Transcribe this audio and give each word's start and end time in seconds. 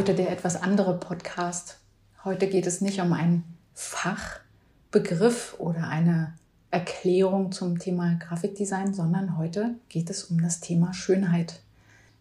heute 0.00 0.14
der 0.14 0.30
etwas 0.30 0.56
andere 0.56 0.98
Podcast. 0.98 1.76
Heute 2.24 2.46
geht 2.46 2.66
es 2.66 2.80
nicht 2.80 3.02
um 3.02 3.12
einen 3.12 3.44
Fachbegriff 3.74 5.56
oder 5.58 5.88
eine 5.88 6.32
Erklärung 6.70 7.52
zum 7.52 7.78
Thema 7.78 8.14
Grafikdesign, 8.14 8.94
sondern 8.94 9.36
heute 9.36 9.74
geht 9.90 10.08
es 10.08 10.24
um 10.24 10.40
das 10.40 10.60
Thema 10.60 10.94
Schönheit. 10.94 11.60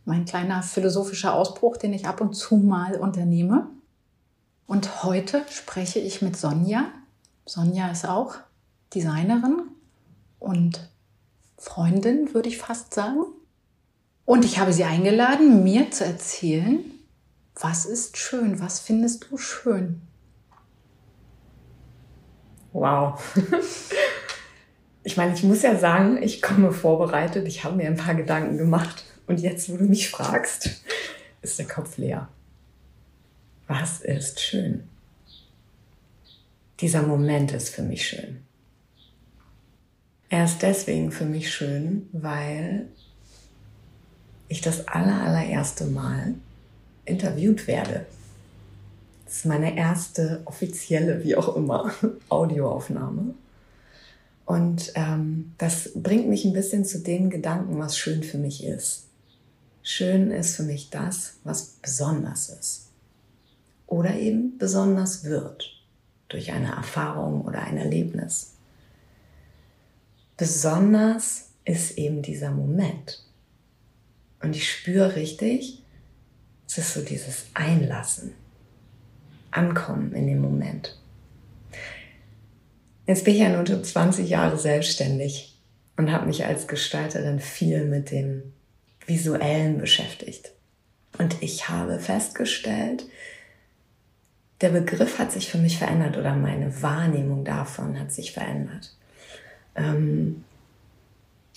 Mein 0.04 0.25
kleiner 0.25 0.61
philosophischer 0.61 1.34
Ausbruch, 1.34 1.77
den 1.77 1.93
ich 1.93 2.05
ab 2.05 2.20
und 2.20 2.34
zu 2.34 2.57
mal 2.57 2.95
unternehme. 2.95 3.70
Und 4.68 5.05
heute 5.05 5.46
spreche 5.50 6.00
ich 6.00 6.21
mit 6.21 6.36
Sonja. 6.36 6.84
Sonja 7.46 7.89
ist 7.91 8.05
auch 8.05 8.36
Designerin 8.93 9.61
und 10.38 10.89
Freundin, 11.57 12.34
würde 12.34 12.50
ich 12.50 12.57
fast 12.57 12.93
sagen. 12.93 13.23
Und 14.25 14.43
ich 14.43 14.59
habe 14.59 14.73
sie 14.73 14.84
eingeladen, 14.84 15.63
mir 15.63 15.91
zu 15.91 16.03
erzählen, 16.03 16.98
was 17.59 17.86
ist 17.86 18.18
schön, 18.18 18.59
was 18.59 18.80
findest 18.80 19.27
du 19.30 19.38
schön? 19.38 20.02
Wow. 22.72 23.22
Ich 25.04 25.17
meine, 25.17 25.34
ich 25.34 25.44
muss 25.44 25.62
ja 25.62 25.77
sagen, 25.77 26.22
ich 26.22 26.41
komme 26.41 26.72
vorbereitet, 26.72 27.48
ich 27.48 27.64
habe 27.64 27.77
mir 27.77 27.88
ein 27.88 27.95
paar 27.95 28.16
Gedanken 28.16 28.58
gemacht 28.58 29.05
und 29.27 29.40
jetzt, 29.40 29.72
wo 29.72 29.77
du 29.77 29.86
mich 29.86 30.09
fragst, 30.09 30.84
ist 31.41 31.58
der 31.58 31.67
Kopf 31.67 31.98
leer. 31.98 32.27
Was 33.67 34.02
ist 34.02 34.39
schön? 34.39 34.88
Dieser 36.80 37.02
Moment 37.02 37.53
ist 37.53 37.70
für 37.70 37.81
mich 37.81 38.08
schön. 38.08 38.44
Er 40.30 40.45
ist 40.45 40.62
deswegen 40.62 41.12
für 41.12 41.26
mich 41.26 41.52
schön, 41.52 42.08
weil 42.12 42.88
ich 44.48 44.62
das 44.62 44.88
aller, 44.88 45.23
allererste 45.23 45.86
Mal 45.86 46.36
interviewt 47.09 47.67
werde. 47.67 48.05
Das 49.25 49.38
ist 49.38 49.45
meine 49.45 49.77
erste 49.77 50.41
offizielle, 50.45 51.23
wie 51.23 51.35
auch 51.35 51.55
immer, 51.55 51.93
Audioaufnahme. 52.29 53.35
Und 54.45 54.91
ähm, 54.95 55.53
das 55.59 55.91
bringt 55.93 56.27
mich 56.27 56.45
ein 56.45 56.53
bisschen 56.53 56.83
zu 56.83 56.99
den 56.99 57.30
Gedanken, 57.30 57.77
was 57.77 57.97
schön 57.97 58.23
für 58.23 58.39
mich 58.39 58.63
ist. 58.63 59.05
Schön 59.83 60.31
ist 60.31 60.55
für 60.55 60.63
mich 60.63 60.89
das, 60.89 61.35
was 61.43 61.77
besonders 61.81 62.49
ist. 62.49 62.89
Oder 63.85 64.15
eben 64.15 64.57
besonders 64.57 65.23
wird 65.23 65.80
durch 66.27 66.52
eine 66.52 66.75
Erfahrung 66.75 67.41
oder 67.41 67.61
ein 67.61 67.77
Erlebnis. 67.77 68.53
Besonders 70.37 71.49
ist 71.65 71.97
eben 71.97 72.21
dieser 72.21 72.52
Moment. 72.52 73.23
Und 74.41 74.55
ich 74.55 74.71
spüre 74.71 75.15
richtig, 75.15 75.78
es 76.70 76.78
ist 76.78 76.94
so 76.94 77.02
dieses 77.02 77.48
Einlassen, 77.56 78.34
Ankommen 79.50 80.14
in 80.14 80.28
dem 80.28 80.39
Moment. 80.39 80.95
Jetzt 83.08 83.26
bin 83.26 83.34
ich 83.34 83.39
ja 83.39 83.50
nun 83.50 83.66
schon 83.66 83.84
20 83.84 84.30
Jahre 84.30 84.59
selbstständig 84.59 85.59
und 85.98 86.11
habe 86.11 86.28
mich 86.28 86.45
als 86.45 86.67
Gestalterin 86.67 87.39
viel 87.39 87.86
mit 87.86 88.11
dem 88.11 88.53
Visuellen 89.08 89.80
beschäftigt. 89.80 90.52
Und 91.17 91.42
ich 91.42 91.70
habe 91.70 91.98
festgestellt, 91.98 93.06
der 94.61 94.70
Begriff 94.70 95.17
hat 95.17 95.31
sich 95.31 95.50
für 95.50 95.58
mich 95.58 95.80
verändert 95.80 96.17
oder 96.17 96.36
meine 96.36 96.83
Wahrnehmung 96.83 97.45
davon 97.45 98.00
hat 98.00 98.11
sich 98.11 98.31
verändert. 98.31 98.95
Ähm, 99.76 100.44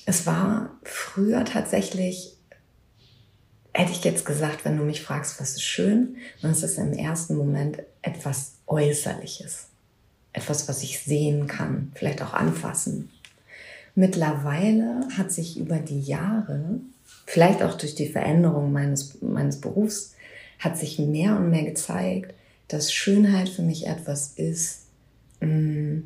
es 0.06 0.24
war 0.24 0.70
früher 0.84 1.44
tatsächlich 1.44 2.38
hätte 3.74 3.92
ich 3.92 4.04
jetzt 4.04 4.24
gesagt, 4.24 4.64
wenn 4.64 4.76
du 4.76 4.84
mich 4.84 5.02
fragst, 5.02 5.40
was 5.40 5.52
ist 5.52 5.62
schön, 5.62 6.16
dann 6.40 6.52
ist 6.52 6.62
es 6.62 6.78
im 6.78 6.92
ersten 6.92 7.36
Moment 7.36 7.82
etwas 8.02 8.54
Äußerliches. 8.66 9.68
Etwas, 10.32 10.68
was 10.68 10.82
ich 10.82 11.00
sehen 11.00 11.46
kann, 11.46 11.92
vielleicht 11.94 12.22
auch 12.22 12.32
anfassen. 12.32 13.10
Mittlerweile 13.94 15.06
hat 15.16 15.30
sich 15.30 15.58
über 15.58 15.76
die 15.76 16.00
Jahre, 16.00 16.80
vielleicht 17.26 17.62
auch 17.62 17.76
durch 17.76 17.94
die 17.94 18.08
Veränderung 18.08 18.72
meines, 18.72 19.20
meines 19.20 19.60
Berufs, 19.60 20.14
hat 20.58 20.78
sich 20.78 20.98
mehr 20.98 21.36
und 21.36 21.50
mehr 21.50 21.64
gezeigt, 21.64 22.34
dass 22.68 22.92
Schönheit 22.92 23.48
für 23.48 23.62
mich 23.62 23.86
etwas 23.86 24.32
ist, 24.36 24.86
mm, 25.40 25.98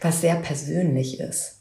was 0.00 0.20
sehr 0.20 0.36
persönlich 0.36 1.20
ist 1.20 1.59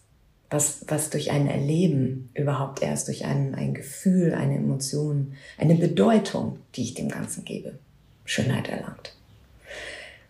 was, 0.50 0.86
was 0.88 1.10
durch 1.10 1.32
ein 1.32 1.48
Erleben 1.48 2.30
überhaupt 2.34 2.82
erst, 2.82 3.08
durch 3.08 3.26
ein, 3.26 3.54
ein 3.56 3.74
Gefühl, 3.74 4.34
eine 4.34 4.56
Emotion, 4.56 5.34
eine 5.58 5.76
Bedeutung, 5.76 6.58
die 6.76 6.84
ich 6.84 6.94
dem 6.96 7.10
Ganzen 7.10 7.46
gebe, 7.46 7.78
Schönheit 8.26 8.68
erlangt. 8.68 9.16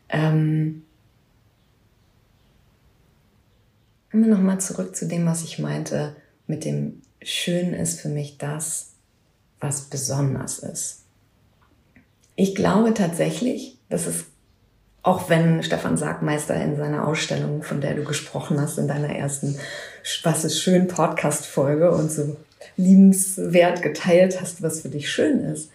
Ähm, 0.09 0.83
Kommen 4.11 4.25
wir 4.25 4.35
nochmal 4.35 4.59
zurück 4.59 4.95
zu 4.95 5.07
dem, 5.07 5.25
was 5.25 5.43
ich 5.43 5.59
meinte, 5.59 6.15
mit 6.47 6.65
dem 6.65 7.01
Schön 7.21 7.73
ist 7.73 7.99
für 7.99 8.09
mich 8.09 8.37
das, 8.37 8.93
was 9.59 9.81
besonders 9.89 10.59
ist. 10.59 11.03
Ich 12.35 12.55
glaube 12.55 12.93
tatsächlich, 12.93 13.77
dass 13.89 14.07
es 14.07 14.25
auch 15.01 15.29
wenn 15.29 15.63
Stefan 15.63 15.97
Sargmeister 15.97 16.55
in 16.55 16.75
seiner 16.75 17.07
Ausstellung, 17.07 17.63
von 17.63 17.81
der 17.81 17.95
du 17.95 18.03
gesprochen 18.03 18.59
hast, 18.59 18.77
in 18.77 18.87
deiner 18.87 19.15
ersten 19.15 19.57
Was 20.23 20.43
ist 20.43 20.61
schön? 20.61 20.87
Podcast-Folge 20.87 21.91
und 21.91 22.11
so 22.11 22.35
liebenswert 22.75 23.81
geteilt 23.81 24.41
hast, 24.41 24.61
was 24.61 24.81
für 24.81 24.89
dich 24.89 25.09
schön 25.09 25.39
ist, 25.41 25.71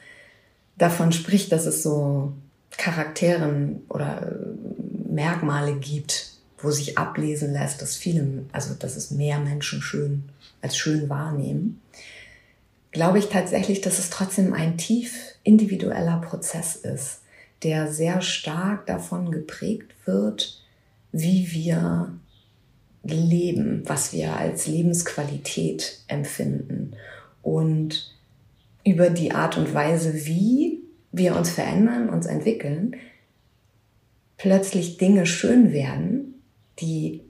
davon 0.77 1.13
spricht, 1.13 1.53
dass 1.53 1.67
es 1.67 1.83
so 1.83 2.33
Charakteren 2.77 3.83
oder 3.89 4.23
äh, 4.23 5.13
Merkmale 5.13 5.75
gibt, 5.77 6.33
wo 6.59 6.71
sich 6.71 6.99
ablesen 6.99 7.53
lässt, 7.53 7.81
dass 7.83 7.97
viele, 7.97 8.45
also 8.53 8.75
dass 8.75 8.97
es 8.97 9.11
mehr 9.11 9.39
Menschen 9.39 9.81
schön 9.81 10.25
als 10.61 10.77
schön 10.77 11.09
wahrnehmen, 11.09 11.81
glaube 12.91 13.19
ich 13.19 13.29
tatsächlich, 13.29 13.81
dass 13.81 13.99
es 13.99 14.11
trotzdem 14.11 14.55
ein 14.55 14.77
tief 14.77 15.15
individueller 15.45 16.21
Prozess 16.21 16.77
ist 16.77 17.21
der 17.65 17.91
sehr 17.91 18.21
stark 18.21 18.87
davon 18.87 19.31
geprägt 19.31 19.95
wird, 20.05 20.63
wie 21.13 21.51
wir 21.53 22.19
leben, 23.03 23.83
was 23.87 24.13
wir 24.13 24.37
als 24.37 24.67
Lebensqualität 24.67 26.01
empfinden 26.09 26.93
und 27.43 28.15
über 28.85 29.11
die 29.11 29.33
Art 29.33 29.57
und 29.57 29.73
Weise, 29.75 30.27
wie 30.27 30.83
wir 31.13 31.37
uns 31.37 31.51
verändern, 31.51 32.09
uns 32.09 32.27
entwickeln, 32.27 32.97
plötzlich 34.37 34.97
Dinge 34.99 35.27
schön 35.27 35.73
werden, 35.73 36.43
die 36.81 37.23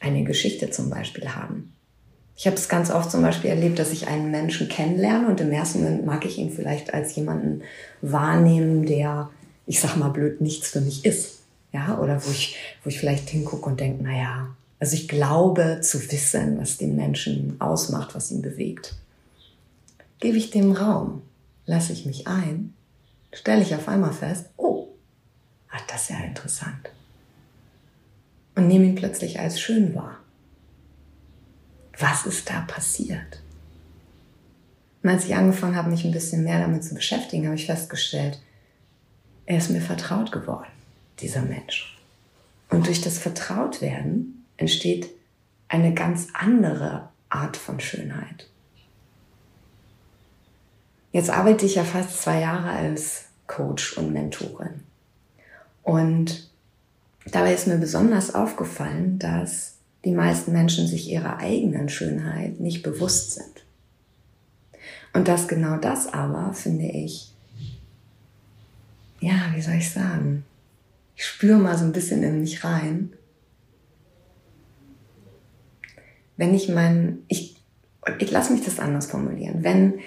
eine 0.00 0.24
Geschichte 0.24 0.70
zum 0.70 0.90
Beispiel 0.90 1.28
haben. 1.34 1.72
Ich 2.36 2.46
habe 2.46 2.56
es 2.56 2.68
ganz 2.68 2.90
oft 2.90 3.10
zum 3.10 3.22
Beispiel 3.22 3.50
erlebt, 3.50 3.78
dass 3.78 3.92
ich 3.92 4.08
einen 4.08 4.30
Menschen 4.30 4.68
kennenlerne 4.68 5.28
und 5.28 5.40
im 5.40 5.50
ersten 5.52 5.82
Moment 5.82 6.04
mag 6.04 6.24
ich 6.26 6.38
ihn 6.38 6.50
vielleicht 6.50 6.92
als 6.92 7.16
jemanden 7.16 7.62
wahrnehmen, 8.02 8.84
der 8.84 9.30
ich 9.66 9.80
sag 9.80 9.96
mal 9.96 10.10
blöd, 10.10 10.40
nichts 10.40 10.70
für 10.70 10.80
mich 10.80 11.04
ist. 11.04 11.40
Ja, 11.72 11.98
oder 11.98 12.24
wo 12.24 12.30
ich, 12.30 12.56
wo 12.82 12.88
ich 12.88 12.98
vielleicht 12.98 13.28
hingucke 13.28 13.68
und 13.68 13.80
denke, 13.80 14.02
naja, 14.02 14.56
also 14.78 14.94
ich 14.94 15.08
glaube 15.08 15.80
zu 15.82 16.00
wissen, 16.10 16.58
was 16.58 16.78
den 16.78 16.96
Menschen 16.96 17.60
ausmacht, 17.60 18.14
was 18.14 18.30
ihn 18.30 18.42
bewegt. 18.42 18.94
Gebe 20.20 20.36
ich 20.36 20.50
dem 20.50 20.72
Raum, 20.72 21.22
lasse 21.66 21.92
ich 21.92 22.06
mich 22.06 22.26
ein, 22.26 22.74
stelle 23.32 23.62
ich 23.62 23.74
auf 23.74 23.88
einmal 23.88 24.12
fest, 24.12 24.46
oh, 24.56 24.88
ach, 25.70 25.82
das 25.88 26.02
ist 26.02 26.10
ja 26.10 26.24
interessant. 26.24 26.90
Und 28.54 28.68
nehme 28.68 28.86
ihn 28.86 28.94
plötzlich 28.94 29.38
als 29.38 29.60
schön 29.60 29.94
wahr. 29.94 30.18
Was 31.98 32.24
ist 32.24 32.48
da 32.48 32.60
passiert? 32.62 33.42
Und 35.02 35.10
als 35.10 35.26
ich 35.26 35.34
angefangen 35.34 35.76
habe, 35.76 35.90
mich 35.90 36.04
ein 36.04 36.12
bisschen 36.12 36.44
mehr 36.44 36.60
damit 36.60 36.84
zu 36.84 36.94
beschäftigen, 36.94 37.46
habe 37.46 37.56
ich 37.56 37.66
festgestellt, 37.66 38.40
er 39.46 39.58
ist 39.58 39.70
mir 39.70 39.80
vertraut 39.80 40.32
geworden, 40.32 40.70
dieser 41.20 41.42
Mensch. 41.42 41.96
Und 42.68 42.86
durch 42.86 43.00
das 43.00 43.18
Vertrautwerden 43.18 44.44
entsteht 44.56 45.08
eine 45.68 45.94
ganz 45.94 46.28
andere 46.34 47.08
Art 47.28 47.56
von 47.56 47.80
Schönheit. 47.80 48.48
Jetzt 51.12 51.30
arbeite 51.30 51.64
ich 51.64 51.76
ja 51.76 51.84
fast 51.84 52.20
zwei 52.20 52.40
Jahre 52.40 52.70
als 52.70 53.26
Coach 53.46 53.96
und 53.96 54.12
Mentorin. 54.12 54.82
Und 55.82 56.50
dabei 57.24 57.54
ist 57.54 57.66
mir 57.66 57.78
besonders 57.78 58.34
aufgefallen, 58.34 59.18
dass 59.18 59.76
die 60.04 60.12
meisten 60.12 60.52
Menschen 60.52 60.86
sich 60.86 61.08
ihrer 61.08 61.38
eigenen 61.38 61.88
Schönheit 61.88 62.60
nicht 62.60 62.82
bewusst 62.82 63.32
sind. 63.32 63.64
Und 65.14 65.28
dass 65.28 65.48
genau 65.48 65.78
das 65.78 66.12
aber, 66.12 66.52
finde 66.52 66.86
ich, 66.86 67.32
ja, 69.20 69.52
wie 69.54 69.60
soll 69.60 69.74
ich 69.74 69.90
sagen? 69.90 70.44
Ich 71.14 71.24
spüre 71.24 71.58
mal 71.58 71.76
so 71.78 71.84
ein 71.84 71.92
bisschen 71.92 72.22
in 72.22 72.40
mich 72.40 72.64
rein. 72.64 73.12
Wenn 76.36 76.54
ich 76.54 76.68
mein, 76.68 77.20
ich, 77.28 77.56
ich 78.18 78.30
lasse 78.30 78.52
mich 78.52 78.62
das 78.64 78.78
anders 78.78 79.06
formulieren. 79.06 79.64
Wenn 79.64 80.00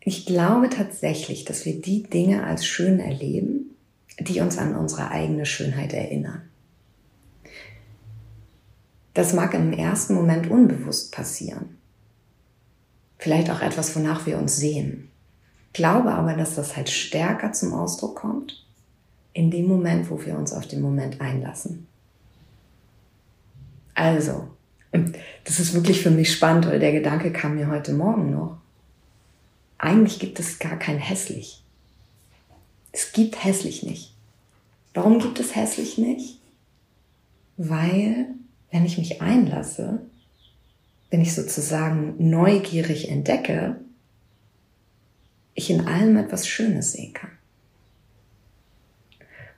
ich 0.00 0.24
glaube 0.24 0.70
tatsächlich, 0.70 1.44
dass 1.44 1.64
wir 1.64 1.80
die 1.80 2.04
Dinge 2.04 2.44
als 2.44 2.64
schön 2.64 3.00
erleben, 3.00 3.76
die 4.20 4.40
uns 4.40 4.56
an 4.56 4.76
unsere 4.76 5.10
eigene 5.10 5.46
Schönheit 5.46 5.92
erinnern. 5.92 6.42
Das 9.14 9.32
mag 9.32 9.54
im 9.54 9.72
ersten 9.72 10.14
Moment 10.14 10.48
unbewusst 10.48 11.10
passieren. 11.10 11.78
Vielleicht 13.18 13.50
auch 13.50 13.62
etwas, 13.62 13.96
wonach 13.96 14.26
wir 14.26 14.38
uns 14.38 14.56
sehen. 14.56 15.10
Glaube 15.76 16.12
aber, 16.12 16.34
dass 16.34 16.54
das 16.54 16.76
halt 16.76 16.88
stärker 16.88 17.52
zum 17.52 17.74
Ausdruck 17.74 18.16
kommt 18.16 18.64
in 19.34 19.50
dem 19.50 19.68
Moment, 19.68 20.10
wo 20.10 20.24
wir 20.24 20.38
uns 20.38 20.52
auf 20.52 20.66
den 20.66 20.80
Moment 20.80 21.20
einlassen. 21.20 21.86
Also, 23.94 24.48
das 25.44 25.60
ist 25.60 25.74
wirklich 25.74 26.00
für 26.00 26.10
mich 26.10 26.32
spannend, 26.32 26.66
weil 26.66 26.78
der 26.78 26.92
Gedanke 26.92 27.30
kam 27.30 27.56
mir 27.56 27.68
heute 27.68 27.92
Morgen 27.92 28.30
noch 28.30 28.56
eigentlich 29.78 30.18
gibt 30.18 30.40
es 30.40 30.58
gar 30.58 30.78
kein 30.78 30.98
hässlich. 30.98 31.62
Es 32.92 33.12
gibt 33.12 33.44
hässlich 33.44 33.82
nicht. 33.82 34.14
Warum 34.94 35.18
gibt 35.18 35.38
es 35.38 35.54
hässlich 35.54 35.98
nicht? 35.98 36.40
Weil, 37.58 38.28
wenn 38.70 38.86
ich 38.86 38.96
mich 38.96 39.20
einlasse, 39.20 40.00
wenn 41.10 41.20
ich 41.20 41.34
sozusagen 41.34 42.14
neugierig 42.18 43.10
entdecke, 43.10 43.76
ich 45.56 45.70
in 45.70 45.88
allem 45.88 46.16
etwas 46.16 46.46
Schönes 46.46 46.92
sehen 46.92 47.12
kann. 47.12 47.30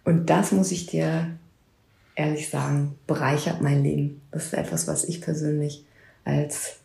Und 0.04 0.30
das 0.30 0.52
muss 0.52 0.72
ich 0.72 0.86
dir 0.86 1.36
ehrlich 2.14 2.48
sagen, 2.48 2.98
bereichert 3.06 3.60
mein 3.60 3.82
Leben. 3.82 4.22
Das 4.30 4.46
ist 4.46 4.54
etwas, 4.54 4.86
was 4.88 5.04
ich 5.04 5.20
persönlich 5.20 5.84
als, 6.24 6.76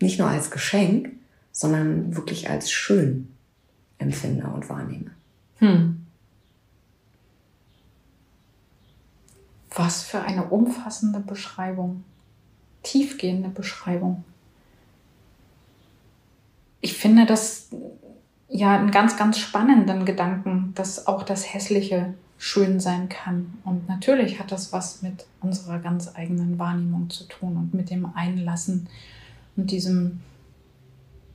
nicht 0.00 0.18
nur 0.18 0.28
als 0.28 0.50
Geschenk, 0.50 1.10
sondern 1.52 2.14
wirklich 2.16 2.50
als 2.50 2.70
schön 2.70 3.28
empfinde 3.98 4.46
und 4.46 4.68
wahrnehme. 4.68 5.10
Hm. 5.58 6.06
Was 9.74 10.02
für 10.02 10.20
eine 10.20 10.44
umfassende 10.46 11.20
Beschreibung, 11.20 12.04
tiefgehende 12.82 13.48
Beschreibung. 13.48 14.24
Ich 16.80 16.94
finde 16.94 17.26
das 17.26 17.68
ja 18.50 18.76
einen 18.76 18.90
ganz, 18.90 19.16
ganz 19.16 19.38
spannenden 19.38 20.04
Gedanken, 20.04 20.72
dass 20.74 21.06
auch 21.06 21.22
das 21.22 21.54
Hässliche 21.54 22.14
schön 22.36 22.80
sein 22.80 23.08
kann. 23.08 23.58
Und 23.64 23.88
natürlich 23.88 24.40
hat 24.40 24.50
das 24.50 24.72
was 24.72 25.02
mit 25.02 25.26
unserer 25.40 25.78
ganz 25.78 26.14
eigenen 26.14 26.58
Wahrnehmung 26.58 27.10
zu 27.10 27.24
tun 27.24 27.56
und 27.56 27.74
mit 27.74 27.90
dem 27.90 28.10
Einlassen 28.14 28.88
und 29.56 29.70
diesem 29.70 30.20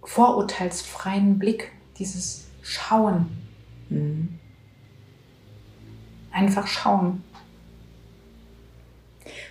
vorurteilsfreien 0.03 1.39
Blick, 1.39 1.71
dieses 1.97 2.47
Schauen. 2.61 3.27
Mhm. 3.89 4.39
Einfach 6.31 6.67
schauen. 6.67 7.23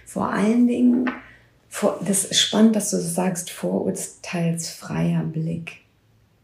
Vor 0.05 0.28
allen 0.28 0.66
Dingen, 0.66 1.11
das 2.05 2.25
ist 2.25 2.40
spannend, 2.40 2.76
dass 2.76 2.90
du 2.90 3.00
sagst, 3.00 3.50
vorurteilsfreier 3.50 5.22
Blick. 5.22 5.84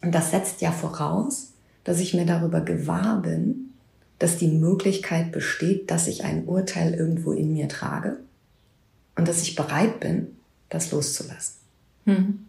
Und 0.03 0.15
das 0.15 0.31
setzt 0.31 0.61
ja 0.61 0.73
voraus, 0.73 1.53
dass 1.85 2.01
ich 2.01 2.15
mir 2.15 2.27
darüber 2.27 2.61
gewahr 2.61 3.21
bin, 3.23 3.71
dass 4.19 4.37
die 4.37 4.49
Möglichkeit 4.49 5.33
besteht, 5.33 5.91
dass 5.91 6.07
ich 6.07 6.25
ein 6.25 6.45
Urteil 6.47 6.95
irgendwo 6.95 7.33
in 7.33 7.53
mir 7.53 7.69
trage 7.69 8.19
und 9.17 9.27
dass 9.29 9.43
ich 9.43 9.57
bereit 9.57 10.01
bin, 10.01 10.37
das 10.69 10.93
loszulassen. 10.93 11.57
Mhm. 12.05 12.47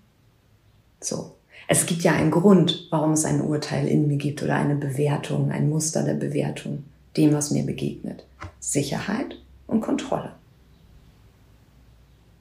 So. 0.99 1.35
Es 1.67 1.85
gibt 1.85 2.01
ja 2.01 2.11
einen 2.11 2.31
Grund, 2.31 2.87
warum 2.89 3.13
es 3.13 3.23
ein 3.23 3.39
Urteil 3.39 3.87
in 3.87 4.07
mir 4.07 4.17
gibt 4.17 4.43
oder 4.43 4.55
eine 4.55 4.75
Bewertung, 4.75 5.51
ein 5.51 5.69
Muster 5.69 6.03
der 6.03 6.15
Bewertung, 6.15 6.83
dem, 7.15 7.33
was 7.33 7.51
mir 7.51 7.63
begegnet. 7.65 8.25
Sicherheit 8.59 9.37
und 9.67 9.79
Kontrolle. 9.79 10.33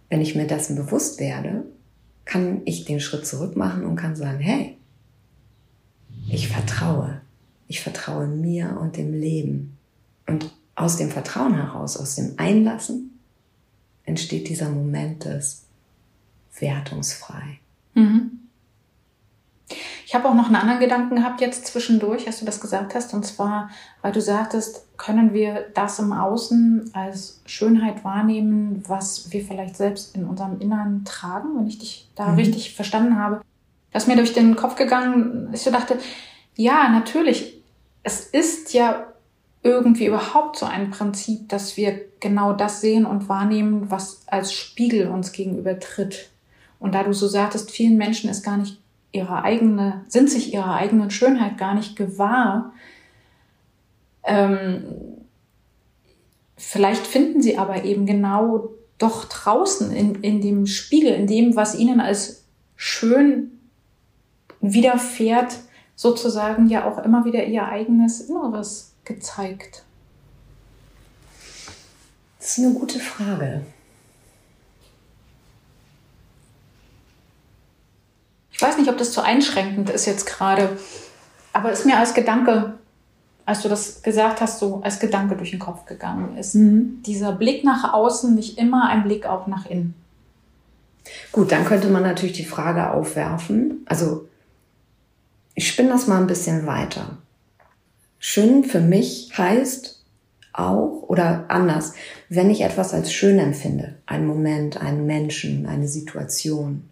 Wenn 0.09 0.21
ich 0.21 0.35
mir 0.35 0.49
dessen 0.49 0.75
bewusst 0.75 1.21
werde, 1.21 1.65
kann 2.25 2.63
ich 2.65 2.85
den 2.85 2.99
Schritt 2.99 3.27
zurück 3.27 3.57
machen 3.57 3.85
und 3.85 3.95
kann 3.95 4.17
sagen, 4.17 4.41
hey, 4.41 4.77
ich 6.33 6.49
vertraue. 6.49 7.21
Ich 7.69 7.81
vertraue 7.81 8.27
mir 8.27 8.79
und 8.81 8.97
dem 8.97 9.13
Leben. 9.13 9.77
Und 10.27 10.51
aus 10.75 10.97
dem 10.97 11.11
Vertrauen 11.11 11.55
heraus, 11.55 11.97
aus 11.97 12.17
dem 12.17 12.35
Einlassen, 12.37 13.19
entsteht 14.05 14.49
dieser 14.49 14.71
Moment 14.71 15.25
des 15.25 15.65
wertungsfrei. 16.59 17.61
Mhm. 17.95 18.41
Ich 20.05 20.15
habe 20.17 20.29
auch 20.29 20.35
noch 20.35 20.47
einen 20.47 20.57
anderen 20.57 20.81
Gedanken 20.81 21.15
gehabt 21.15 21.41
jetzt 21.41 21.67
zwischendurch, 21.67 22.27
als 22.27 22.41
du 22.41 22.45
das 22.45 22.61
gesagt 22.61 22.97
hast. 22.97 23.15
Und 23.15 23.25
zwar, 23.25 23.71
weil 24.03 24.11
du 24.11 24.21
sagtest, 24.21 24.85
können 24.97 25.33
wir 25.33 25.67
das 25.75 26.01
im 26.01 26.13
Außen 26.13 26.91
als 26.93 27.41
Schönheit 27.47 28.03
wahrnehmen, 28.03 28.83
was 28.89 29.31
wir 29.31 29.45
vielleicht 29.45 29.77
selbst 29.77 30.17
in 30.17 30.25
unserem 30.25 30.61
Innern 30.61 31.05
tragen, 31.05 31.57
wenn 31.57 31.69
ich 31.69 31.79
dich 31.79 32.11
da 32.17 32.29
mhm. 32.29 32.35
richtig 32.35 32.75
verstanden 32.75 33.17
habe. 33.17 33.43
Das 33.93 34.07
mir 34.07 34.17
durch 34.17 34.33
den 34.33 34.57
Kopf 34.57 34.77
gegangen 34.77 35.53
ist, 35.53 35.67
ich 35.67 35.73
dachte, 35.73 35.99
ja, 36.57 36.89
natürlich, 36.89 37.61
es 38.03 38.21
ist 38.21 38.73
ja 38.73 39.07
irgendwie 39.63 40.07
überhaupt 40.07 40.57
so 40.57 40.67
ein 40.67 40.91
Prinzip, 40.91 41.49
dass 41.49 41.77
wir 41.77 42.01
genau 42.21 42.53
das 42.53 42.81
sehen 42.81 43.05
und 43.05 43.29
wahrnehmen, 43.29 43.91
was 43.91 44.23
als 44.27 44.53
Spiegel 44.53 45.09
uns 45.09 45.33
gegenüber 45.33 45.79
tritt. 45.79 46.31
Und 46.79 46.95
da 46.95 47.03
du 47.03 47.13
so 47.13 47.29
sagtest, 47.29 47.71
vielen 47.71 47.99
Menschen 47.99 48.31
ist 48.31 48.43
gar 48.43 48.57
nicht 48.57 48.79
ihre 49.13 49.43
eigene, 49.43 50.05
sind 50.09 50.31
sich 50.31 50.55
ihrer 50.55 50.75
eigenen 50.75 51.11
Schönheit 51.11 51.59
gar 51.59 51.75
nicht 51.75 51.97
gewahr. 51.97 52.73
Ähm, 54.23 54.85
vielleicht 56.57 57.07
finden 57.07 57.43
sie 57.43 57.59
aber 57.59 57.85
eben 57.85 58.07
genau 58.07 58.71
doch 58.99 59.25
draußen 59.25 59.91
in, 59.93 60.17
in 60.17 60.41
dem 60.41 60.67
Spiegel, 60.67 61.13
in 61.13 61.27
dem, 61.27 61.57
was 61.57 61.75
ihnen 61.75 62.01
als 62.01 62.45
schön 62.77 63.60
widerfährt, 64.61 65.59
sozusagen 65.97 66.69
ja 66.69 66.85
auch 66.85 66.99
immer 67.05 67.25
wieder 67.25 67.45
ihr 67.45 67.67
eigenes 67.67 68.21
Inneres 68.23 68.93
gezeigt. 69.05 69.85
Das 72.39 72.57
ist 72.57 72.65
eine 72.65 72.75
gute 72.75 72.99
Frage. 72.99 73.63
Ich 78.51 78.63
weiß 78.63 78.77
nicht, 78.79 78.91
ob 78.91 78.99
das 78.99 79.13
zu 79.13 79.23
einschränkend 79.23 79.89
ist 79.89 80.07
jetzt 80.07 80.27
gerade, 80.27 80.77
aber 81.53 81.73
ist 81.73 81.87
mir 81.87 81.99
als 81.99 82.13
Gedanke, 82.13 82.75
als 83.47 83.63
du 83.63 83.69
das 83.69 84.03
gesagt 84.03 84.41
hast, 84.41 84.59
so 84.59 84.81
als 84.83 85.01
Gedanke 85.01 85.37
durch 85.37 85.51
den 85.51 85.59
Kopf 85.59 85.87
gegangen 85.87 86.37
ist. 86.37 86.55
Mhm. 86.55 87.03
Dieser 87.05 87.33
Blick 87.33 87.65
nach 87.65 87.93
außen, 87.93 88.35
nicht 88.35 88.59
immer 88.59 88.89
ein 88.89 89.03
Blick 89.03 89.27
auch 89.27 89.47
nach 89.47 89.67
innen. 89.67 89.95
Gut, 91.33 91.51
dann 91.53 91.65
könnte 91.65 91.89
man 91.89 92.03
natürlich 92.03 92.37
die 92.37 92.45
Frage 92.45 92.91
aufwerfen. 92.91 93.85
Also, 93.87 94.29
ich 95.55 95.69
spinne 95.69 95.91
das 95.91 96.07
mal 96.07 96.21
ein 96.21 96.27
bisschen 96.27 96.67
weiter. 96.67 97.19
Schön 98.19 98.65
für 98.65 98.81
mich 98.81 99.31
heißt 99.37 100.03
auch 100.53 101.05
oder 101.09 101.47
anders, 101.49 101.95
wenn 102.29 102.51
ich 102.51 102.63
etwas 102.63 102.93
als 102.93 103.13
schön 103.13 103.39
empfinde, 103.39 103.97
einen 104.07 104.27
Moment, 104.27 104.81
einen 104.81 105.07
Menschen, 105.07 105.67
eine 105.67 105.89
Situation, 105.89 106.89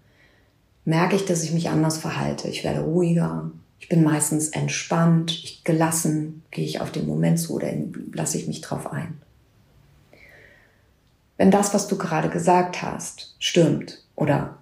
merke 0.84 1.16
ich, 1.16 1.24
dass 1.24 1.42
ich 1.42 1.52
mich 1.52 1.68
anders 1.68 1.98
verhalte. 1.98 2.48
Ich 2.48 2.64
werde 2.64 2.80
ruhiger, 2.80 3.50
ich 3.78 3.88
bin 3.88 4.02
meistens 4.02 4.48
entspannt, 4.48 5.30
ich 5.30 5.64
gelassen, 5.64 6.42
gehe 6.50 6.64
ich 6.64 6.80
auf 6.80 6.90
den 6.90 7.06
Moment 7.06 7.38
zu 7.38 7.54
oder 7.54 7.70
lasse 8.12 8.38
ich 8.38 8.48
mich 8.48 8.60
drauf 8.60 8.90
ein. 8.90 9.20
Wenn 11.36 11.50
das, 11.50 11.72
was 11.74 11.86
du 11.86 11.96
gerade 11.96 12.30
gesagt 12.30 12.82
hast, 12.82 13.36
stimmt 13.38 14.02
oder 14.16 14.58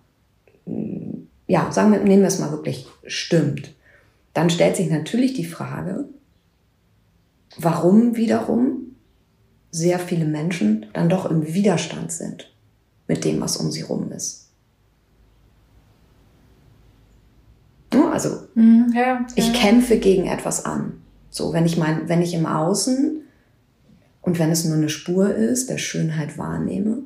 mm, 0.67 1.26
ja, 1.47 1.71
sagen 1.71 1.93
wir, 1.93 2.00
nehmen 2.00 2.23
wir 2.23 2.29
es 2.29 2.38
mal 2.38 2.50
wirklich 2.50 2.87
stimmt, 3.07 3.75
dann 4.37 4.50
stellt 4.50 4.76
sich 4.76 4.90
natürlich 4.90 5.33
die 5.33 5.47
Frage, 5.47 6.09
warum 7.57 8.16
wiederum 8.16 8.97
sehr 9.71 9.99
viele 9.99 10.26
Menschen 10.26 10.87
dann 10.93 11.09
doch 11.09 11.31
im 11.31 11.47
Widerstand 11.55 12.12
sind 12.12 12.52
mit 13.09 13.25
dem, 13.25 13.40
was 13.40 13.57
um 13.57 13.71
sie 13.71 13.83
rum 13.83 14.12
ist. 14.12 14.47
Also 18.16 18.31
mhm, 18.55 18.93
ja, 18.95 19.02
ja. 19.02 19.26
ich 19.35 19.52
kämpfe 19.52 19.99
gegen 19.99 20.26
etwas 20.26 20.64
an. 20.64 21.02
So, 21.28 21.52
wenn 21.52 21.66
ich 21.66 21.76
mein, 21.76 22.09
wenn 22.09 22.23
ich 22.23 22.33
im 22.33 22.47
Außen 22.47 23.21
und 24.23 24.38
wenn 24.38 24.50
es 24.50 24.64
nur 24.64 24.76
eine 24.76 24.88
Spur 24.88 25.35
ist, 25.35 25.69
der 25.69 25.76
Schönheit 25.76 26.38
wahrnehme, 26.38 26.99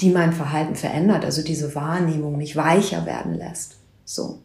die 0.00 0.08
mein 0.08 0.32
Verhalten 0.32 0.74
verändert, 0.74 1.26
also 1.26 1.42
diese 1.42 1.74
Wahrnehmung 1.74 2.38
mich 2.38 2.56
weicher 2.56 3.04
werden 3.04 3.34
lässt. 3.34 3.76
So. 4.06 4.40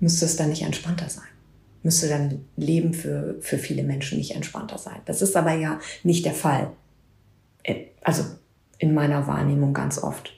Müsste 0.00 0.24
es 0.24 0.36
dann 0.36 0.48
nicht 0.48 0.62
entspannter 0.62 1.08
sein? 1.08 1.24
Müsste 1.82 2.08
dann 2.08 2.44
Leben 2.56 2.92
für, 2.92 3.36
für 3.40 3.58
viele 3.58 3.82
Menschen 3.82 4.18
nicht 4.18 4.34
entspannter 4.34 4.78
sein? 4.78 5.00
Das 5.06 5.22
ist 5.22 5.36
aber 5.36 5.54
ja 5.54 5.78
nicht 6.02 6.24
der 6.24 6.34
Fall. 6.34 6.70
Äh, 7.62 7.86
also 8.02 8.24
in 8.78 8.94
meiner 8.94 9.26
Wahrnehmung 9.26 9.72
ganz 9.74 10.02
oft. 10.02 10.32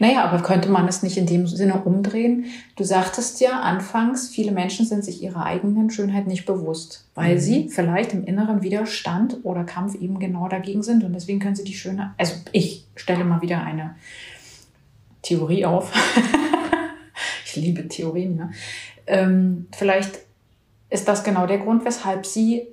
Naja, 0.00 0.24
aber 0.24 0.42
könnte 0.42 0.68
man 0.68 0.88
es 0.88 1.02
nicht 1.02 1.16
in 1.16 1.26
dem 1.26 1.46
Sinne 1.46 1.82
umdrehen? 1.82 2.46
Du 2.76 2.84
sagtest 2.84 3.40
ja 3.40 3.60
anfangs, 3.60 4.28
viele 4.28 4.50
Menschen 4.50 4.84
sind 4.84 5.04
sich 5.04 5.22
ihrer 5.22 5.44
eigenen 5.44 5.90
Schönheit 5.90 6.26
nicht 6.26 6.46
bewusst, 6.46 7.08
weil 7.14 7.36
mhm. 7.36 7.40
sie 7.40 7.68
vielleicht 7.68 8.12
im 8.12 8.24
inneren 8.24 8.62
Widerstand 8.62 9.38
oder 9.44 9.64
Kampf 9.64 9.94
eben 9.94 10.18
genau 10.18 10.48
dagegen 10.48 10.82
sind 10.82 11.04
und 11.04 11.12
deswegen 11.12 11.38
können 11.38 11.54
sie 11.54 11.64
die 11.64 11.74
Schönheit, 11.74 12.08
also 12.18 12.34
ich 12.52 12.86
stelle 12.96 13.24
mal 13.24 13.40
wieder 13.40 13.62
eine 13.62 13.94
Theorie 15.22 15.64
auf. 15.64 15.92
liebe 17.58 17.88
Theorien, 17.88 18.38
ja. 18.38 18.50
Ähm, 19.06 19.66
vielleicht 19.74 20.18
ist 20.90 21.08
das 21.08 21.24
genau 21.24 21.46
der 21.46 21.58
Grund, 21.58 21.84
weshalb 21.84 22.26
sie 22.26 22.66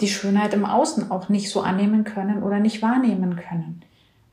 die 0.00 0.08
Schönheit 0.08 0.54
im 0.54 0.64
Außen 0.64 1.10
auch 1.10 1.28
nicht 1.28 1.50
so 1.50 1.60
annehmen 1.60 2.04
können 2.04 2.42
oder 2.42 2.60
nicht 2.60 2.82
wahrnehmen 2.82 3.36
können. 3.36 3.82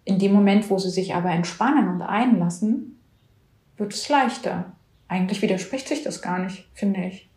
In 0.03 0.19
dem 0.19 0.33
Moment, 0.33 0.69
wo 0.69 0.77
sie 0.77 0.91
sich 0.91 1.15
aber 1.15 1.31
entspannen 1.31 1.89
und 1.89 2.01
einlassen, 2.01 2.99
wird 3.77 3.93
es 3.93 4.07
leichter. 4.07 4.71
Eigentlich 5.07 5.41
widerspricht 5.41 5.87
sich 5.87 6.03
das 6.03 6.21
gar 6.21 6.39
nicht, 6.39 6.67
finde 6.73 7.05
ich. 7.05 7.29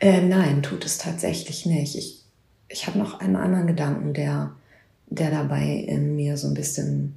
Äh, 0.00 0.22
nein, 0.22 0.62
tut 0.62 0.84
es 0.84 0.98
tatsächlich 0.98 1.66
nicht. 1.66 1.96
Ich, 1.96 2.22
ich 2.68 2.86
habe 2.86 2.98
noch 2.98 3.20
einen 3.20 3.36
anderen 3.36 3.66
Gedanken, 3.66 4.14
der, 4.14 4.52
der 5.08 5.30
dabei 5.30 5.66
in 5.66 6.16
mir 6.16 6.36
so 6.36 6.48
ein 6.48 6.54
bisschen 6.54 7.16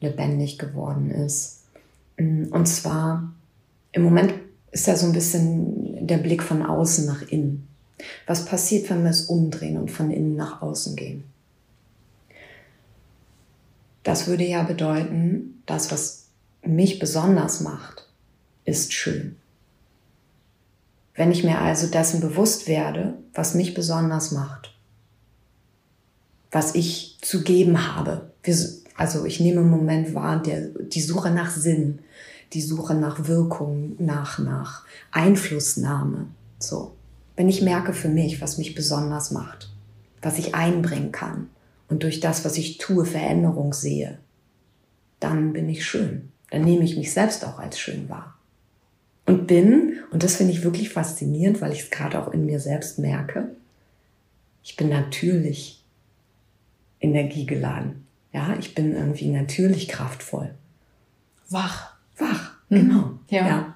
lebendig 0.00 0.58
geworden 0.58 1.10
ist. 1.10 1.59
Und 2.16 2.66
zwar, 2.66 3.32
im 3.92 4.02
Moment 4.02 4.34
ist 4.72 4.86
ja 4.86 4.96
so 4.96 5.06
ein 5.06 5.12
bisschen 5.12 6.06
der 6.06 6.18
Blick 6.18 6.42
von 6.42 6.62
außen 6.62 7.06
nach 7.06 7.22
innen. 7.22 7.66
Was 8.26 8.44
passiert, 8.44 8.88
wenn 8.90 9.02
wir 9.02 9.10
es 9.10 9.22
umdrehen 9.22 9.76
und 9.76 9.90
von 9.90 10.10
innen 10.10 10.36
nach 10.36 10.62
außen 10.62 10.96
gehen? 10.96 11.24
Das 14.02 14.26
würde 14.26 14.44
ja 14.44 14.62
bedeuten, 14.62 15.62
das, 15.66 15.90
was 15.90 16.26
mich 16.62 16.98
besonders 16.98 17.60
macht, 17.60 18.08
ist 18.64 18.92
schön. 18.92 19.36
Wenn 21.14 21.32
ich 21.32 21.44
mir 21.44 21.58
also 21.58 21.86
dessen 21.86 22.20
bewusst 22.20 22.66
werde, 22.66 23.14
was 23.34 23.54
mich 23.54 23.74
besonders 23.74 24.32
macht, 24.32 24.74
was 26.50 26.74
ich 26.74 27.18
zu 27.20 27.42
geben 27.42 27.94
habe, 27.94 28.32
also 29.00 29.24
ich 29.24 29.40
nehme 29.40 29.62
im 29.62 29.70
Moment 29.70 30.14
wahr, 30.14 30.42
der, 30.42 30.60
die 30.60 31.00
Suche 31.00 31.30
nach 31.30 31.50
Sinn, 31.50 32.00
die 32.52 32.60
Suche 32.60 32.92
nach 32.92 33.28
Wirkung, 33.28 33.96
nach, 33.98 34.38
nach 34.38 34.84
Einflussnahme, 35.10 36.26
so. 36.58 36.94
Wenn 37.34 37.48
ich 37.48 37.62
merke 37.62 37.94
für 37.94 38.10
mich, 38.10 38.42
was 38.42 38.58
mich 38.58 38.74
besonders 38.74 39.30
macht, 39.30 39.72
was 40.20 40.38
ich 40.38 40.54
einbringen 40.54 41.12
kann 41.12 41.48
und 41.88 42.02
durch 42.02 42.20
das, 42.20 42.44
was 42.44 42.58
ich 42.58 42.76
tue, 42.76 43.06
Veränderung 43.06 43.72
sehe, 43.72 44.18
dann 45.18 45.54
bin 45.54 45.70
ich 45.70 45.86
schön. 45.86 46.30
Dann 46.50 46.60
nehme 46.60 46.84
ich 46.84 46.98
mich 46.98 47.14
selbst 47.14 47.46
auch 47.46 47.58
als 47.58 47.80
schön 47.80 48.10
wahr. 48.10 48.36
Und 49.24 49.46
bin, 49.46 49.94
und 50.10 50.22
das 50.22 50.36
finde 50.36 50.52
ich 50.52 50.62
wirklich 50.62 50.90
faszinierend, 50.90 51.62
weil 51.62 51.72
ich 51.72 51.84
es 51.84 51.90
gerade 51.90 52.20
auch 52.20 52.34
in 52.34 52.44
mir 52.44 52.60
selbst 52.60 52.98
merke, 52.98 53.48
ich 54.62 54.76
bin 54.76 54.90
natürlich 54.90 55.82
energiegeladen. 57.00 58.09
Ja, 58.32 58.56
ich 58.58 58.74
bin 58.74 58.94
irgendwie 58.94 59.28
natürlich 59.28 59.88
kraftvoll. 59.88 60.54
Wach. 61.48 61.94
Wach, 62.18 62.52
genau. 62.68 63.06
Mhm. 63.06 63.18
Ja. 63.28 63.46
ja. 63.46 63.74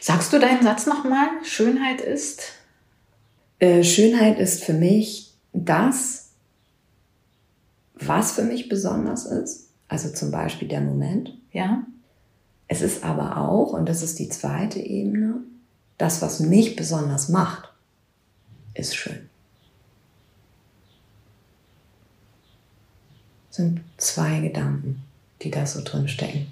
Sagst 0.00 0.32
du 0.32 0.40
deinen 0.40 0.62
Satz 0.62 0.86
nochmal? 0.86 1.28
Schönheit 1.44 2.00
ist? 2.00 2.42
Äh, 3.58 3.84
Schönheit 3.84 4.38
ist 4.38 4.64
für 4.64 4.72
mich 4.72 5.34
das, 5.52 6.30
was 7.94 8.32
für 8.32 8.42
mich 8.42 8.68
besonders 8.68 9.26
ist. 9.26 9.68
Also 9.88 10.10
zum 10.10 10.30
Beispiel 10.30 10.68
der 10.68 10.80
Moment. 10.80 11.36
Ja. 11.52 11.84
Es 12.68 12.82
ist 12.82 13.02
aber 13.02 13.38
auch, 13.38 13.72
und 13.72 13.88
das 13.88 14.02
ist 14.02 14.18
die 14.18 14.28
zweite 14.28 14.78
Ebene, 14.78 15.42
das, 15.96 16.22
was 16.22 16.40
mich 16.40 16.76
besonders 16.76 17.28
macht, 17.28 17.72
ist 18.74 18.94
schön. 18.94 19.27
Sind 23.58 23.80
zwei 23.98 24.40
Gedanken, 24.40 25.02
die 25.42 25.50
da 25.50 25.66
so 25.66 25.82
drin 25.84 26.08
stecken 26.08 26.46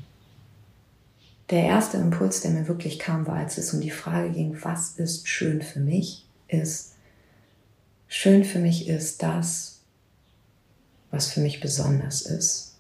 der 1.51 1.65
erste 1.65 1.97
Impuls, 1.99 2.41
der 2.41 2.51
mir 2.51 2.67
wirklich 2.67 2.99
kam, 2.99 3.27
war, 3.27 3.37
als 3.37 3.59
es 3.59 3.73
um 3.73 3.81
die 3.81 3.91
Frage 3.91 4.31
ging, 4.31 4.57
was 4.63 4.93
ist 4.99 5.29
schön 5.29 5.63
für 5.63 5.81
mich, 5.81 6.25
ist, 6.49 6.95
schön 8.09 8.45
für 8.45 8.59
mich 8.59 8.89
ist 8.89 9.23
das, 9.23 9.81
was 11.11 11.31
für 11.31 11.41
mich 11.41 11.61
besonders 11.61 12.23
ist 12.23 12.75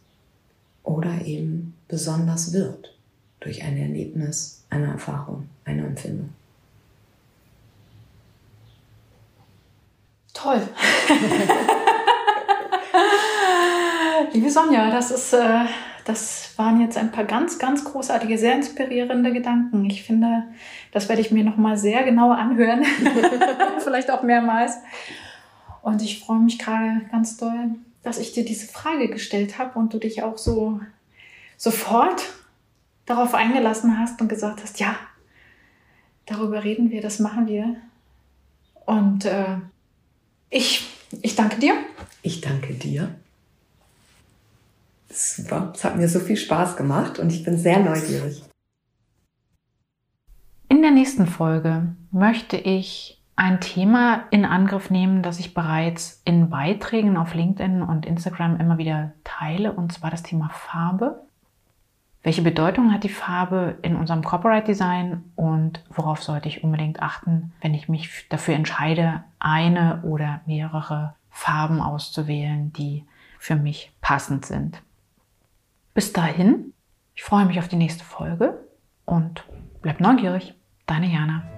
oder 0.83 1.25
eben 1.25 1.75
besonders 1.89 2.53
wird 2.53 2.93
durch 3.41 3.63
ein 3.63 3.77
Erlebnis, 3.77 4.65
eine 4.69 4.87
Erfahrung, 4.87 5.49
eine 5.65 5.87
Empfindung. 5.87 6.31
Toll. 10.33 10.69
Liebe 14.47 14.61
Sonja, 14.61 14.93
das 14.93 15.11
ist 15.11 15.33
äh, 15.33 15.65
das 16.05 16.57
waren 16.57 16.81
jetzt 16.81 16.97
ein 16.97 17.11
paar 17.11 17.25
ganz, 17.25 17.59
ganz 17.59 17.83
großartige, 17.83 18.39
sehr 18.39 18.55
inspirierende 18.55 19.33
Gedanken. 19.33 19.85
Ich 19.87 20.05
finde, 20.05 20.45
das 20.93 21.09
werde 21.09 21.21
ich 21.21 21.33
mir 21.33 21.43
nochmal 21.43 21.77
sehr 21.77 22.05
genau 22.05 22.31
anhören. 22.31 22.85
Vielleicht 23.81 24.09
auch 24.09 24.23
mehrmals. 24.23 24.77
Und 25.83 26.01
ich 26.01 26.21
freue 26.21 26.39
mich 26.39 26.61
gerade 26.61 27.01
ganz 27.11 27.37
doll, 27.37 27.75
dass 28.05 28.19
ich 28.19 28.35
dir 28.35 28.45
diese 28.45 28.69
Frage 28.69 29.09
gestellt 29.09 29.59
habe 29.59 29.77
und 29.81 29.93
du 29.93 29.99
dich 29.99 30.23
auch 30.23 30.39
so 30.39 30.79
sofort 31.57 32.23
darauf 33.05 33.35
eingelassen 33.35 33.99
hast 33.99 34.21
und 34.21 34.29
gesagt 34.29 34.63
hast, 34.63 34.79
ja, 34.79 34.95
darüber 36.25 36.63
reden 36.63 36.93
wir, 36.93 37.03
das 37.03 37.19
machen 37.19 37.49
wir. 37.49 37.75
Und 38.85 39.25
äh, 39.25 39.57
ich, 40.51 40.87
ich 41.21 41.35
danke 41.35 41.59
dir. 41.59 41.75
Ich 42.23 42.43
danke 42.43 42.75
dir. 42.75 43.13
Super, 45.19 45.73
es 45.75 45.83
hat 45.83 45.97
mir 45.97 46.09
so 46.11 46.21
viel 46.21 46.37
Spaß 46.37 46.77
gemacht 46.77 47.19
und 47.19 47.33
ich 47.33 47.43
bin 47.43 47.57
sehr 47.57 47.79
neugierig. 47.79 48.45
In 50.69 50.83
der 50.83 50.91
nächsten 50.91 51.27
Folge 51.27 51.95
möchte 52.11 52.59
ich 52.59 53.23
ein 53.35 53.63
Thema 53.63 54.25
in 54.31 54.45
Angriff 54.45 54.91
nehmen, 54.91 55.23
das 55.23 55.41
ich 55.41 55.55
bereits 55.55 56.21
in 56.27 56.51
Beiträgen 56.51 57.17
auf 57.17 57.33
LinkedIn 57.33 57.81
und 57.81 58.05
Instagram 58.05 58.61
immer 58.61 58.77
wieder 58.77 59.13
teile, 59.25 59.73
und 59.73 59.91
zwar 59.91 60.11
das 60.11 60.23
Thema 60.23 60.51
Farbe. 60.51 61.23
Welche 62.23 62.43
Bedeutung 62.43 62.93
hat 62.93 63.03
die 63.03 63.09
Farbe 63.09 63.79
in 63.81 63.97
unserem 63.97 64.23
Corporate 64.23 64.67
Design 64.67 65.25
und 65.35 65.83
worauf 65.89 66.23
sollte 66.23 66.49
ich 66.49 66.63
unbedingt 66.63 67.01
achten, 67.01 67.55
wenn 67.63 67.73
ich 67.73 67.89
mich 67.89 68.27
dafür 68.29 68.55
entscheide, 68.55 69.25
eine 69.39 70.03
oder 70.03 70.43
mehrere 70.45 71.15
Farben 71.31 71.81
auszuwählen, 71.81 72.71
die 72.75 73.07
für 73.39 73.57
mich 73.57 73.93
passend 74.03 74.45
sind? 74.45 74.83
Bis 75.97 76.13
dahin, 76.13 76.75
ich 77.15 77.23
freue 77.23 77.47
mich 77.47 77.59
auf 77.59 77.69
die 77.69 77.77
nächste 77.77 78.05
Folge 78.05 78.69
und 79.07 79.45
bleib 79.81 79.99
neugierig. 79.99 80.53
Deine 80.85 81.07
Jana. 81.07 81.56